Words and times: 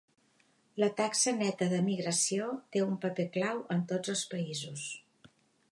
La 0.83 0.87
taxa 0.99 1.33
neta 1.41 1.67
de 1.73 1.81
migració 1.89 2.49
té 2.77 2.83
un 2.87 2.97
paper 3.05 3.27
clau 3.37 3.61
en 3.77 3.87
tots 3.95 4.15
els 4.17 4.27
països. 4.35 4.87